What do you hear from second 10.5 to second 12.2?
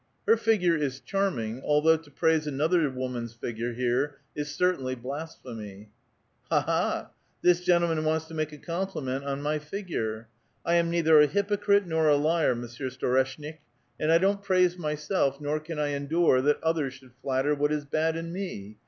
I am neither a hypocrite nor a